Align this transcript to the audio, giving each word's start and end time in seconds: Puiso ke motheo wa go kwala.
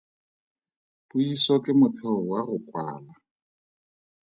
Puiso 1.07 1.53
ke 1.63 1.71
motheo 1.79 2.15
wa 2.29 2.39
go 2.47 2.57
kwala. 2.67 3.13